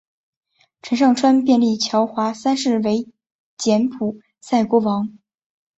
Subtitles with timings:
[0.81, 3.07] 陈上川便立乔华三世为
[3.55, 5.19] 柬埔寨国王。